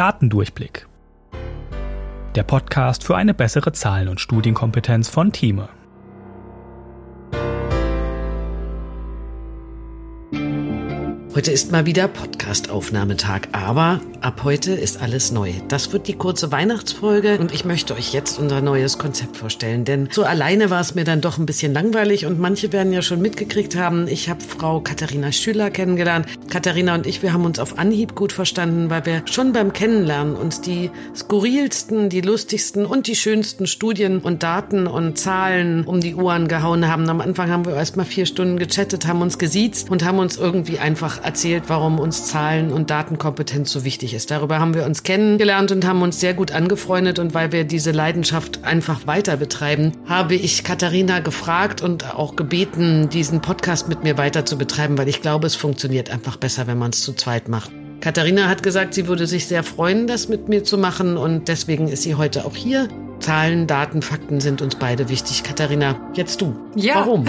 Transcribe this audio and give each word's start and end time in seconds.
Datendurchblick. 0.00 0.86
Der 2.34 2.42
Podcast 2.42 3.04
für 3.04 3.16
eine 3.16 3.34
bessere 3.34 3.72
Zahlen- 3.72 4.08
und 4.08 4.18
Studienkompetenz 4.18 5.10
von 5.10 5.30
Thieme. 5.30 5.68
Heute 11.32 11.52
ist 11.52 11.70
mal 11.70 11.86
wieder 11.86 12.08
Podcast-Aufnahmetag, 12.08 13.42
aber 13.52 14.00
ab 14.20 14.40
heute 14.42 14.72
ist 14.72 15.00
alles 15.00 15.30
neu. 15.30 15.52
Das 15.68 15.92
wird 15.92 16.08
die 16.08 16.14
kurze 16.14 16.50
Weihnachtsfolge 16.50 17.38
und 17.38 17.54
ich 17.54 17.64
möchte 17.64 17.94
euch 17.94 18.12
jetzt 18.12 18.40
unser 18.40 18.60
neues 18.60 18.98
Konzept 18.98 19.36
vorstellen, 19.36 19.84
denn 19.84 20.08
so 20.10 20.24
alleine 20.24 20.70
war 20.70 20.80
es 20.80 20.96
mir 20.96 21.04
dann 21.04 21.20
doch 21.20 21.38
ein 21.38 21.46
bisschen 21.46 21.72
langweilig 21.72 22.26
und 22.26 22.40
manche 22.40 22.72
werden 22.72 22.92
ja 22.92 23.00
schon 23.00 23.22
mitgekriegt 23.22 23.76
haben, 23.76 24.08
ich 24.08 24.28
habe 24.28 24.40
Frau 24.40 24.80
Katharina 24.80 25.30
Schüler 25.30 25.70
kennengelernt. 25.70 26.26
Katharina 26.50 26.96
und 26.96 27.06
ich, 27.06 27.22
wir 27.22 27.32
haben 27.32 27.44
uns 27.44 27.60
auf 27.60 27.78
Anhieb 27.78 28.16
gut 28.16 28.32
verstanden, 28.32 28.90
weil 28.90 29.06
wir 29.06 29.22
schon 29.26 29.52
beim 29.52 29.72
Kennenlernen 29.72 30.34
uns 30.34 30.60
die 30.60 30.90
skurrilsten, 31.14 32.08
die 32.08 32.22
lustigsten 32.22 32.84
und 32.84 33.06
die 33.06 33.14
schönsten 33.14 33.68
Studien 33.68 34.18
und 34.18 34.42
Daten 34.42 34.88
und 34.88 35.16
Zahlen 35.16 35.84
um 35.84 36.00
die 36.00 36.16
Ohren 36.16 36.48
gehauen 36.48 36.88
haben. 36.88 37.08
Am 37.08 37.20
Anfang 37.20 37.50
haben 37.50 37.66
wir 37.66 37.76
erst 37.76 37.96
mal 37.96 38.04
vier 38.04 38.26
Stunden 38.26 38.58
gechattet, 38.58 39.06
haben 39.06 39.22
uns 39.22 39.38
gesiezt 39.38 39.90
und 39.90 40.04
haben 40.04 40.18
uns 40.18 40.36
irgendwie 40.36 40.80
einfach 40.80 41.19
erzählt, 41.22 41.64
warum 41.68 41.98
uns 41.98 42.26
Zahlen 42.26 42.72
und 42.72 42.90
Datenkompetenz 42.90 43.70
so 43.70 43.84
wichtig 43.84 44.14
ist. 44.14 44.30
Darüber 44.30 44.58
haben 44.58 44.74
wir 44.74 44.84
uns 44.84 45.02
kennengelernt 45.02 45.72
und 45.72 45.86
haben 45.86 46.02
uns 46.02 46.20
sehr 46.20 46.34
gut 46.34 46.52
angefreundet. 46.52 47.18
Und 47.18 47.34
weil 47.34 47.52
wir 47.52 47.64
diese 47.64 47.90
Leidenschaft 47.90 48.64
einfach 48.64 49.06
weiter 49.06 49.36
betreiben, 49.36 49.92
habe 50.06 50.34
ich 50.34 50.64
Katharina 50.64 51.20
gefragt 51.20 51.82
und 51.82 52.14
auch 52.14 52.36
gebeten, 52.36 53.08
diesen 53.08 53.40
Podcast 53.40 53.88
mit 53.88 54.02
mir 54.02 54.18
weiter 54.18 54.44
zu 54.46 54.58
betreiben, 54.58 54.98
weil 54.98 55.08
ich 55.08 55.22
glaube, 55.22 55.46
es 55.46 55.56
funktioniert 55.56 56.10
einfach 56.10 56.36
besser, 56.36 56.66
wenn 56.66 56.78
man 56.78 56.90
es 56.90 57.00
zu 57.02 57.12
zweit 57.12 57.48
macht. 57.48 57.70
Katharina 58.00 58.48
hat 58.48 58.62
gesagt, 58.62 58.94
sie 58.94 59.06
würde 59.06 59.26
sich 59.26 59.46
sehr 59.46 59.62
freuen, 59.62 60.06
das 60.06 60.28
mit 60.28 60.48
mir 60.48 60.64
zu 60.64 60.78
machen 60.78 61.16
und 61.16 61.48
deswegen 61.48 61.88
ist 61.88 62.02
sie 62.02 62.14
heute 62.14 62.46
auch 62.46 62.56
hier. 62.56 62.88
Zahlen, 63.20 63.66
Daten, 63.66 64.02
Fakten 64.02 64.40
sind 64.40 64.62
uns 64.62 64.74
beide 64.74 65.08
wichtig. 65.08 65.42
Katharina, 65.42 66.10
jetzt 66.14 66.40
du. 66.40 66.56
Ja. 66.74 66.96
Warum? 66.96 67.26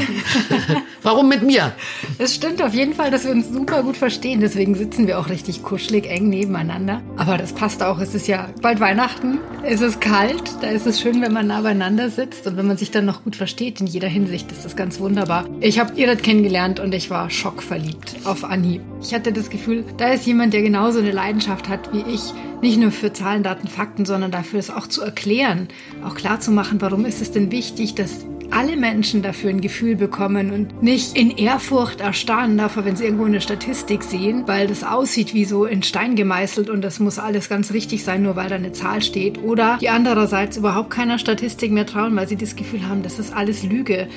Warum 1.03 1.29
mit 1.29 1.43
mir? 1.43 1.73
Es 2.17 2.35
stimmt 2.35 2.61
auf 2.61 2.73
jeden 2.73 2.93
Fall, 2.93 3.11
dass 3.11 3.25
wir 3.25 3.31
uns 3.31 3.49
super 3.49 3.83
gut 3.83 3.97
verstehen. 3.97 4.39
Deswegen 4.39 4.75
sitzen 4.75 5.07
wir 5.07 5.19
auch 5.19 5.29
richtig 5.29 5.63
kuschelig 5.63 6.09
eng 6.09 6.29
nebeneinander. 6.29 7.01
Aber 7.17 7.37
das 7.37 7.53
passt 7.53 7.83
auch. 7.83 7.99
Es 7.99 8.15
ist 8.15 8.27
ja 8.27 8.49
bald 8.61 8.79
Weihnachten. 8.79 9.39
Es 9.63 9.81
ist 9.81 9.99
kalt. 10.01 10.43
Da 10.61 10.67
ist 10.67 10.87
es 10.87 11.01
schön, 11.01 11.21
wenn 11.21 11.33
man 11.33 11.47
nah 11.47 11.61
beieinander 11.61 12.09
sitzt 12.09 12.47
und 12.47 12.57
wenn 12.57 12.67
man 12.67 12.77
sich 12.77 12.91
dann 12.91 13.05
noch 13.05 13.23
gut 13.23 13.35
versteht. 13.35 13.81
In 13.81 13.87
jeder 13.87 14.07
Hinsicht 14.07 14.51
ist 14.51 14.65
das 14.65 14.75
ganz 14.75 14.99
wunderbar. 14.99 15.45
Ich 15.59 15.79
habe 15.79 15.99
Irit 15.99 16.23
kennengelernt 16.23 16.79
und 16.79 16.93
ich 16.93 17.09
war 17.09 17.29
schockverliebt 17.29 18.15
auf 18.25 18.43
Anhieb. 18.43 18.81
Ich 19.01 19.13
hatte 19.13 19.33
das 19.33 19.49
Gefühl, 19.49 19.83
da 19.97 20.13
ist 20.13 20.25
jemand, 20.25 20.53
der 20.53 20.61
genauso 20.61 20.99
eine 20.99 21.11
Leidenschaft 21.11 21.69
hat 21.69 21.91
wie 21.91 22.03
ich. 22.13 22.21
Nicht 22.61 22.79
nur 22.79 22.91
für 22.91 23.11
Zahlen, 23.11 23.41
Daten, 23.41 23.67
Fakten, 23.67 24.05
sondern 24.05 24.29
dafür 24.31 24.59
es 24.59 24.69
auch 24.69 24.85
zu 24.87 25.01
erklären 25.01 25.67
auch 26.03 26.15
klar 26.15 26.39
zu 26.39 26.51
machen, 26.51 26.81
warum 26.81 27.05
ist 27.05 27.21
es 27.21 27.31
denn 27.31 27.51
wichtig, 27.51 27.95
dass 27.95 28.25
alle 28.49 28.75
Menschen 28.75 29.21
dafür 29.21 29.49
ein 29.49 29.61
Gefühl 29.61 29.95
bekommen 29.95 30.51
und 30.51 30.83
nicht 30.83 31.17
in 31.17 31.31
Ehrfurcht 31.31 32.01
erstarren 32.01 32.57
davor, 32.57 32.83
wenn 32.83 32.97
sie 32.97 33.05
irgendwo 33.05 33.25
eine 33.25 33.39
Statistik 33.39 34.03
sehen, 34.03 34.43
weil 34.45 34.67
das 34.67 34.83
aussieht 34.83 35.33
wie 35.33 35.45
so 35.45 35.65
in 35.65 35.83
Stein 35.83 36.15
gemeißelt 36.15 36.69
und 36.69 36.81
das 36.81 36.99
muss 36.99 37.17
alles 37.17 37.47
ganz 37.47 37.71
richtig 37.71 38.03
sein, 38.03 38.23
nur 38.23 38.35
weil 38.35 38.49
da 38.49 38.55
eine 38.55 38.73
Zahl 38.73 39.01
steht. 39.01 39.41
Oder 39.41 39.77
die 39.79 39.89
andererseits 39.89 40.57
überhaupt 40.57 40.89
keiner 40.89 41.17
Statistik 41.17 41.71
mehr 41.71 41.85
trauen, 41.85 42.15
weil 42.15 42.27
sie 42.27 42.35
das 42.35 42.55
Gefühl 42.55 42.87
haben, 42.87 43.03
das 43.03 43.19
ist 43.19 43.33
alles 43.33 43.63
Lüge. 43.63 44.07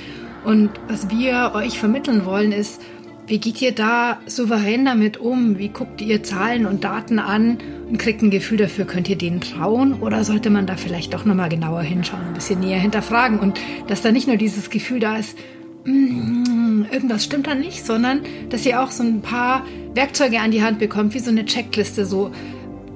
Und 0.45 0.71
was 0.89 1.09
wir 1.09 1.53
euch 1.55 1.79
vermitteln 1.79 2.27
wollen, 2.27 2.53
ist, 2.53 2.83
wie 3.27 3.39
geht 3.39 3.62
ihr 3.62 3.72
da 3.72 4.19
souverän 4.27 4.84
damit 4.84 5.17
um? 5.17 5.58
Wie 5.58 5.69
guckt 5.69 6.03
ihr 6.03 6.22
Zahlen 6.22 6.67
und 6.67 6.84
Daten 6.84 7.19
an 7.19 7.58
und 7.89 7.98
kriegt 7.98 8.23
ein 8.23 8.30
Gefühl 8.30 8.58
dafür, 8.58 8.85
könnt 8.85 9.08
ihr 9.08 9.17
denen 9.17 9.40
trauen? 9.40 9.95
Oder 9.95 10.24
sollte 10.24 10.51
man 10.51 10.67
da 10.67 10.77
vielleicht 10.77 11.14
doch 11.14 11.24
nochmal 11.24 11.48
genauer 11.48 11.83
hinschauen, 11.83 12.27
ein 12.27 12.34
bisschen 12.34 12.61
näher 12.61 12.79
hinterfragen? 12.79 13.39
Und 13.39 13.58
dass 13.86 14.02
da 14.02 14.13
nicht 14.13 14.29
nur 14.29 14.36
dieses 14.36 14.68
Gefühl 14.68 15.01
da 15.01 15.17
ist, 15.17 15.39
mm, 15.86 16.84
irgendwas 16.92 17.24
stimmt 17.24 17.46
da 17.46 17.55
nicht, 17.55 17.86
sondern 17.86 18.20
dass 18.51 18.67
ihr 18.67 18.83
auch 18.83 18.90
so 18.90 19.02
ein 19.02 19.23
paar 19.23 19.64
Werkzeuge 19.95 20.40
an 20.40 20.51
die 20.51 20.63
Hand 20.63 20.79
bekommt, 20.79 21.14
wie 21.14 21.20
so 21.20 21.30
eine 21.30 21.46
Checkliste, 21.46 22.05
so 22.05 22.30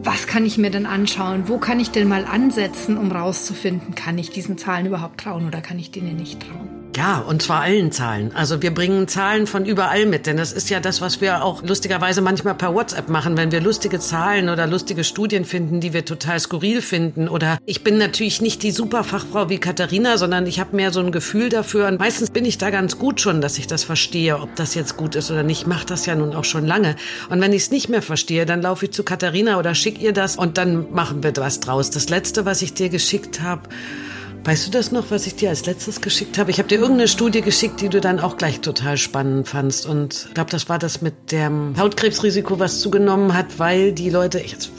was 0.02 0.26
kann 0.26 0.44
ich 0.44 0.58
mir 0.58 0.70
denn 0.70 0.86
anschauen? 0.86 1.44
Wo 1.46 1.58
kann 1.58 1.80
ich 1.80 1.90
denn 1.90 2.06
mal 2.06 2.24
ansetzen, 2.24 2.98
um 2.98 3.10
rauszufinden, 3.10 3.94
kann 3.94 4.18
ich 4.18 4.30
diesen 4.30 4.58
Zahlen 4.58 4.86
überhaupt 4.86 5.20
trauen 5.20 5.46
oder 5.46 5.60
kann 5.60 5.78
ich 5.78 5.90
denen 5.90 6.16
nicht 6.16 6.40
trauen? 6.40 6.77
Ja, 6.98 7.18
und 7.18 7.42
zwar 7.42 7.60
allen 7.60 7.92
Zahlen. 7.92 8.32
Also 8.34 8.60
wir 8.60 8.74
bringen 8.74 9.06
Zahlen 9.06 9.46
von 9.46 9.64
überall 9.64 10.04
mit, 10.04 10.26
denn 10.26 10.36
das 10.36 10.50
ist 10.50 10.68
ja 10.68 10.80
das, 10.80 11.00
was 11.00 11.20
wir 11.20 11.44
auch 11.44 11.62
lustigerweise 11.62 12.22
manchmal 12.22 12.56
per 12.56 12.74
WhatsApp 12.74 13.08
machen, 13.08 13.36
wenn 13.36 13.52
wir 13.52 13.60
lustige 13.60 14.00
Zahlen 14.00 14.48
oder 14.48 14.66
lustige 14.66 15.04
Studien 15.04 15.44
finden, 15.44 15.80
die 15.80 15.92
wir 15.92 16.04
total 16.04 16.40
skurril 16.40 16.82
finden. 16.82 17.28
Oder 17.28 17.58
ich 17.66 17.84
bin 17.84 17.98
natürlich 17.98 18.40
nicht 18.40 18.64
die 18.64 18.72
Superfachfrau 18.72 19.48
wie 19.48 19.58
Katharina, 19.58 20.18
sondern 20.18 20.48
ich 20.48 20.58
habe 20.58 20.74
mehr 20.74 20.90
so 20.90 20.98
ein 20.98 21.12
Gefühl 21.12 21.50
dafür. 21.50 21.86
Und 21.86 22.00
meistens 22.00 22.30
bin 22.30 22.44
ich 22.44 22.58
da 22.58 22.70
ganz 22.70 22.98
gut 22.98 23.20
schon, 23.20 23.40
dass 23.40 23.58
ich 23.58 23.68
das 23.68 23.84
verstehe, 23.84 24.36
ob 24.40 24.56
das 24.56 24.74
jetzt 24.74 24.96
gut 24.96 25.14
ist 25.14 25.30
oder 25.30 25.44
nicht. 25.44 25.60
Ich 25.60 25.66
mache 25.68 25.86
das 25.86 26.04
ja 26.04 26.16
nun 26.16 26.34
auch 26.34 26.44
schon 26.44 26.66
lange. 26.66 26.96
Und 27.30 27.40
wenn 27.40 27.52
ich 27.52 27.62
es 27.62 27.70
nicht 27.70 27.88
mehr 27.88 28.02
verstehe, 28.02 28.44
dann 28.44 28.60
laufe 28.60 28.86
ich 28.86 28.90
zu 28.90 29.04
Katharina 29.04 29.60
oder 29.60 29.76
schick 29.76 30.02
ihr 30.02 30.12
das 30.12 30.34
und 30.34 30.58
dann 30.58 30.92
machen 30.92 31.22
wir 31.22 31.32
was 31.36 31.60
draus. 31.60 31.90
Das 31.90 32.08
letzte, 32.08 32.44
was 32.44 32.60
ich 32.60 32.74
dir 32.74 32.88
geschickt 32.88 33.40
habe, 33.40 33.68
Weißt 34.44 34.66
du 34.66 34.70
das 34.70 34.92
noch, 34.92 35.10
was 35.10 35.26
ich 35.26 35.34
dir 35.34 35.50
als 35.50 35.66
letztes 35.66 36.00
geschickt 36.00 36.38
habe? 36.38 36.50
Ich 36.50 36.58
habe 36.58 36.68
dir 36.68 36.78
irgendeine 36.78 37.08
Studie 37.08 37.42
geschickt, 37.42 37.80
die 37.80 37.88
du 37.88 38.00
dann 38.00 38.18
auch 38.18 38.36
gleich 38.36 38.60
total 38.60 38.96
spannend 38.96 39.46
fandst. 39.48 39.84
Und 39.84 40.26
ich 40.28 40.34
glaube, 40.34 40.50
das 40.50 40.68
war 40.68 40.78
das 40.78 41.02
mit 41.02 41.32
dem 41.32 41.76
Hautkrebsrisiko, 41.76 42.58
was 42.58 42.80
zugenommen 42.80 43.34
hat, 43.34 43.58
weil 43.58 43.92
die 43.92 44.08
Leute, 44.08 44.40
ich 44.40 44.52
jetzt, 44.52 44.70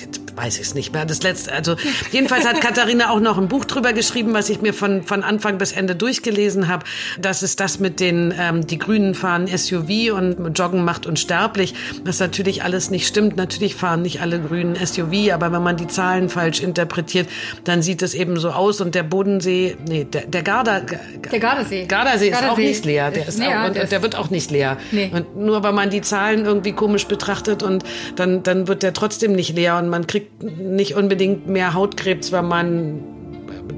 jetzt 0.00 0.13
weiß 0.36 0.56
ich 0.56 0.62
es 0.62 0.74
nicht 0.74 0.92
mehr. 0.92 1.04
Das 1.04 1.22
letzte, 1.22 1.52
also 1.52 1.76
jedenfalls 2.10 2.46
hat 2.46 2.60
Katharina 2.60 3.10
auch 3.10 3.20
noch 3.20 3.38
ein 3.38 3.48
Buch 3.48 3.64
drüber 3.64 3.92
geschrieben, 3.92 4.34
was 4.34 4.48
ich 4.50 4.60
mir 4.60 4.74
von 4.74 5.02
von 5.02 5.22
Anfang 5.22 5.58
bis 5.58 5.72
Ende 5.72 5.94
durchgelesen 5.94 6.68
habe. 6.68 6.84
Das 7.18 7.42
ist 7.42 7.60
das 7.60 7.78
mit 7.78 8.00
den 8.00 8.34
ähm, 8.38 8.66
die 8.66 8.78
Grünen 8.78 9.14
fahren 9.14 9.46
SUV 9.46 10.12
und 10.14 10.58
Joggen 10.58 10.84
macht 10.84 11.06
unsterblich. 11.06 11.74
Was 12.04 12.20
natürlich 12.20 12.62
alles 12.62 12.90
nicht 12.90 13.06
stimmt. 13.06 13.36
Natürlich 13.36 13.74
fahren 13.74 14.02
nicht 14.02 14.20
alle 14.20 14.40
Grünen 14.40 14.74
SUV, 14.74 15.32
aber 15.32 15.52
wenn 15.52 15.62
man 15.62 15.76
die 15.76 15.86
Zahlen 15.86 16.28
falsch 16.28 16.60
interpretiert, 16.60 17.28
dann 17.64 17.82
sieht 17.82 18.02
es 18.02 18.14
eben 18.14 18.38
so 18.38 18.50
aus. 18.50 18.80
Und 18.80 18.94
der 18.94 19.02
Bodensee, 19.02 19.76
nee, 19.86 20.04
der, 20.04 20.22
der 20.22 20.42
Garda, 20.42 20.80
der 20.80 21.38
Gardasee, 21.38 21.86
Gardasee 21.86 22.30
ist 22.30 22.42
auch 22.42 22.56
nicht 22.56 22.84
leer. 22.84 23.10
Der 23.10 23.28
ist, 23.28 23.38
leer, 23.38 23.62
auch, 23.62 23.68
und, 23.68 23.92
der 23.92 24.02
wird 24.02 24.16
auch 24.16 24.30
nicht 24.30 24.50
leer. 24.50 24.78
Nee. 24.90 25.10
Und 25.12 25.36
nur 25.36 25.62
weil 25.62 25.72
man 25.72 25.90
die 25.90 26.00
Zahlen 26.00 26.44
irgendwie 26.44 26.72
komisch 26.72 27.06
betrachtet 27.06 27.62
und 27.62 27.84
dann 28.16 28.42
dann 28.42 28.68
wird 28.68 28.82
der 28.82 28.92
trotzdem 28.92 29.32
nicht 29.32 29.54
leer 29.54 29.76
und 29.78 29.88
man 29.88 30.06
kriegt 30.06 30.23
kriegt 30.40 30.60
nicht 30.60 30.96
unbedingt 30.96 31.48
mehr 31.48 31.74
Hautkrebs, 31.74 32.32
wenn 32.32 32.46
man 32.46 33.02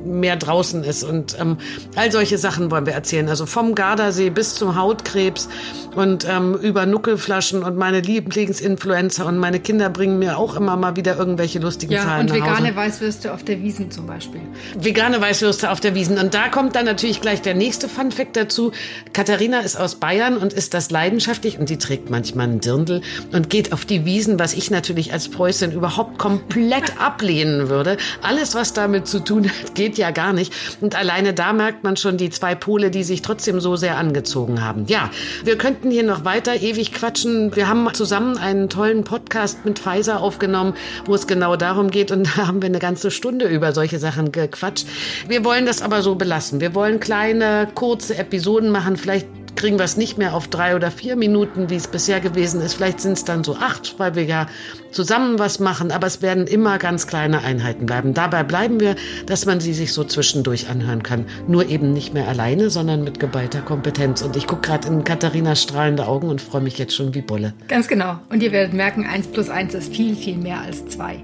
mehr 0.04 0.36
draußen 0.36 0.84
ist. 0.84 1.04
Und 1.04 1.36
ähm, 1.40 1.58
all 1.94 2.12
solche 2.12 2.38
Sachen 2.38 2.70
wollen 2.70 2.86
wir 2.86 2.92
erzählen. 2.92 3.28
Also 3.28 3.46
vom 3.46 3.74
Gardasee 3.74 4.30
bis 4.30 4.54
zum 4.54 4.76
Hautkrebs 4.76 5.48
und 5.94 6.26
ähm, 6.28 6.54
über 6.54 6.86
Nuckelflaschen 6.86 7.62
und 7.62 7.76
meine 7.76 8.00
Lieblingsinfluencer 8.00 9.26
und 9.26 9.38
meine 9.38 9.60
Kinder 9.60 9.88
bringen 9.88 10.18
mir 10.18 10.38
auch 10.38 10.54
immer 10.54 10.76
mal 10.76 10.96
wieder 10.96 11.16
irgendwelche 11.16 11.58
lustigen 11.58 11.94
ja, 11.94 12.02
Zahlen 12.02 12.28
und 12.28 12.34
vegane 12.34 12.76
Weißwürste 12.76 13.32
auf 13.32 13.42
der 13.42 13.62
Wiesen 13.62 13.90
zum 13.90 14.06
Beispiel. 14.06 14.40
Vegane 14.78 15.20
Weißwürste 15.20 15.70
auf 15.70 15.80
der 15.80 15.94
Wiesen. 15.94 16.18
Und 16.18 16.34
da 16.34 16.48
kommt 16.48 16.76
dann 16.76 16.84
natürlich 16.84 17.20
gleich 17.20 17.42
der 17.42 17.54
nächste 17.54 17.88
Funfact 17.88 18.36
dazu. 18.36 18.72
Katharina 19.12 19.60
ist 19.60 19.76
aus 19.76 19.96
Bayern 19.96 20.36
und 20.36 20.52
ist 20.52 20.74
das 20.74 20.90
leidenschaftlich 20.90 21.58
und 21.58 21.70
die 21.70 21.78
trägt 21.78 22.10
manchmal 22.10 22.46
einen 22.46 22.60
Dirndl 22.60 23.00
und 23.32 23.48
geht 23.48 23.72
auf 23.72 23.84
die 23.84 24.04
Wiesen, 24.04 24.38
was 24.38 24.52
ich 24.52 24.70
natürlich 24.70 25.12
als 25.12 25.28
Preußin 25.28 25.72
überhaupt 25.72 26.18
komplett 26.18 27.00
ablehnen 27.00 27.70
würde. 27.70 27.96
Alles, 28.22 28.54
was 28.54 28.74
damit 28.74 29.06
zu 29.06 29.20
tun 29.20 29.48
hat, 29.48 29.55
geht 29.74 29.98
ja 29.98 30.10
gar 30.10 30.32
nicht. 30.32 30.52
Und 30.80 30.94
alleine 30.94 31.34
da 31.34 31.52
merkt 31.52 31.84
man 31.84 31.96
schon 31.96 32.16
die 32.16 32.30
zwei 32.30 32.54
Pole, 32.54 32.90
die 32.90 33.04
sich 33.04 33.22
trotzdem 33.22 33.60
so 33.60 33.76
sehr 33.76 33.96
angezogen 33.96 34.62
haben. 34.62 34.86
Ja, 34.86 35.10
wir 35.44 35.56
könnten 35.58 35.90
hier 35.90 36.02
noch 36.02 36.24
weiter 36.24 36.60
ewig 36.60 36.92
quatschen. 36.92 37.54
Wir 37.54 37.68
haben 37.68 37.92
zusammen 37.94 38.38
einen 38.38 38.68
tollen 38.68 39.04
Podcast 39.04 39.64
mit 39.64 39.78
Pfizer 39.78 40.20
aufgenommen, 40.20 40.74
wo 41.04 41.14
es 41.14 41.26
genau 41.26 41.56
darum 41.56 41.90
geht. 41.90 42.10
Und 42.10 42.24
da 42.36 42.46
haben 42.46 42.62
wir 42.62 42.68
eine 42.68 42.78
ganze 42.78 43.10
Stunde 43.10 43.46
über 43.46 43.72
solche 43.72 43.98
Sachen 43.98 44.32
gequatscht. 44.32 44.86
Wir 45.28 45.44
wollen 45.44 45.66
das 45.66 45.82
aber 45.82 46.02
so 46.02 46.14
belassen. 46.14 46.60
Wir 46.60 46.74
wollen 46.74 47.00
kleine, 47.00 47.68
kurze 47.74 48.16
Episoden 48.16 48.70
machen. 48.70 48.96
Vielleicht 48.96 49.26
kriegen 49.56 49.78
wir 49.78 49.84
es 49.84 49.96
nicht 49.96 50.18
mehr 50.18 50.34
auf 50.34 50.48
drei 50.48 50.76
oder 50.76 50.90
vier 50.90 51.16
Minuten, 51.16 51.70
wie 51.70 51.76
es 51.76 51.88
bisher 51.88 52.20
gewesen 52.20 52.60
ist. 52.60 52.74
Vielleicht 52.74 53.00
sind 53.00 53.12
es 53.12 53.24
dann 53.24 53.42
so 53.42 53.56
acht, 53.56 53.94
weil 53.98 54.14
wir 54.14 54.24
ja 54.24 54.46
zusammen 54.90 55.38
was 55.38 55.58
machen. 55.58 55.90
Aber 55.90 56.06
es 56.06 56.22
werden 56.22 56.46
immer 56.46 56.78
ganz 56.78 57.06
kleine 57.06 57.42
Einheiten 57.42 57.86
bleiben. 57.86 58.14
Dabei 58.14 58.42
bleiben 58.44 58.80
wir, 58.80 58.94
dass 59.26 59.46
man 59.46 59.60
sie 59.60 59.74
sich 59.74 59.92
so 59.92 60.04
zwischendurch 60.04 60.68
anhören 60.68 61.02
kann. 61.02 61.26
Nur 61.48 61.68
eben 61.68 61.92
nicht 61.92 62.14
mehr 62.14 62.28
alleine, 62.28 62.70
sondern 62.70 63.02
mit 63.02 63.18
geballter 63.18 63.60
Kompetenz. 63.60 64.22
Und 64.22 64.36
ich 64.36 64.46
gucke 64.46 64.62
gerade 64.62 64.88
in 64.88 65.04
Katharinas 65.04 65.62
strahlende 65.62 66.06
Augen 66.06 66.28
und 66.28 66.40
freue 66.40 66.62
mich 66.62 66.78
jetzt 66.78 66.94
schon 66.94 67.14
wie 67.14 67.22
Bolle. 67.22 67.54
Ganz 67.68 67.88
genau. 67.88 68.18
Und 68.28 68.42
ihr 68.42 68.52
werdet 68.52 68.74
merken, 68.74 69.06
eins 69.06 69.26
plus 69.26 69.48
eins 69.48 69.74
ist 69.74 69.94
viel, 69.94 70.14
viel 70.14 70.36
mehr 70.36 70.60
als 70.60 70.86
zwei. 70.86 71.22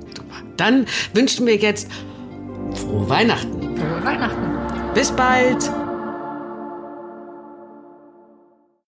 Dann 0.57 0.87
wünschen 1.15 1.47
wir 1.47 1.57
jetzt 1.57 1.89
frohe 2.75 3.09
Weihnachten. 3.09 3.77
Frohe 3.77 4.05
Weihnachten. 4.05 4.95
Bis 4.95 5.11
bald. 5.11 5.82